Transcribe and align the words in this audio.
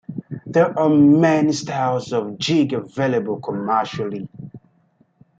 There 0.47 0.79
are 0.79 0.89
many 0.89 1.51
styles 1.51 2.11
of 2.11 2.39
jig 2.39 2.73
available 2.73 3.39
commercially. 3.39 4.27